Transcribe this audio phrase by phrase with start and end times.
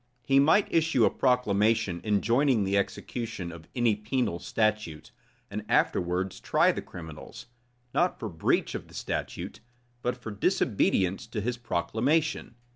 [0.25, 5.11] He might issue a proclamation enjoining the execution of any penal statute,
[5.51, 7.45] and afterwards try the criminals,
[7.93, 9.59] not for breach of the statute,
[10.01, 12.55] but for disobedience to his proclamation.